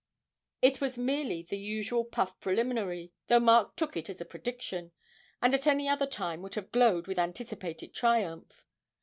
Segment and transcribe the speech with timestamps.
[0.63, 4.93] It was merely the usual puff preliminary, though Mark took it as a prediction,
[5.43, 8.65] and at any other time would have glowed with anticipated triumph.